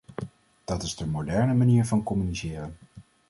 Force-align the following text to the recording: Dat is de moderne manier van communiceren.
Dat 0.65 0.83
is 0.83 0.95
de 0.95 1.05
moderne 1.07 1.53
manier 1.53 1.85
van 1.85 2.03
communiceren. 2.03 2.77